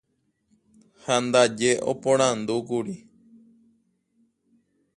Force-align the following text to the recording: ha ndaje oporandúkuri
ha 1.03 1.15
ndaje 1.25 1.71
oporandúkuri 1.91 2.95